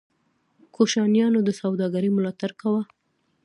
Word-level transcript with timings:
کوشانیانو 0.75 1.39
د 1.43 1.49
سوداګرۍ 1.61 2.09
ملاتړ 2.17 2.51
کاوه 2.61 2.81